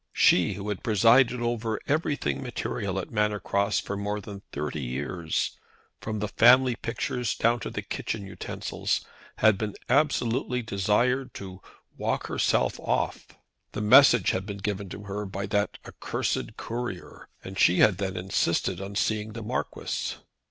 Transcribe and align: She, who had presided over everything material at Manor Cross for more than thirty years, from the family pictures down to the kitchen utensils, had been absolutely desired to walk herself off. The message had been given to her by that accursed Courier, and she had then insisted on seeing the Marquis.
She, 0.13 0.53
who 0.53 0.67
had 0.69 0.81
presided 0.83 1.41
over 1.41 1.79
everything 1.85 2.41
material 2.41 2.97
at 2.97 3.11
Manor 3.11 3.39
Cross 3.39 3.81
for 3.81 3.95
more 3.95 4.19
than 4.19 4.41
thirty 4.51 4.81
years, 4.81 5.59
from 5.99 6.17
the 6.17 6.27
family 6.27 6.75
pictures 6.75 7.35
down 7.35 7.59
to 7.59 7.69
the 7.69 7.83
kitchen 7.83 8.25
utensils, 8.25 9.05
had 9.35 9.59
been 9.59 9.75
absolutely 9.89 10.63
desired 10.63 11.35
to 11.35 11.61
walk 11.99 12.25
herself 12.25 12.79
off. 12.79 13.27
The 13.73 13.81
message 13.81 14.31
had 14.31 14.47
been 14.47 14.57
given 14.57 14.89
to 14.89 15.03
her 15.03 15.27
by 15.27 15.45
that 15.45 15.77
accursed 15.85 16.57
Courier, 16.57 17.29
and 17.43 17.59
she 17.59 17.77
had 17.81 17.99
then 17.99 18.17
insisted 18.17 18.81
on 18.81 18.95
seeing 18.95 19.33
the 19.33 19.43
Marquis. 19.43 20.15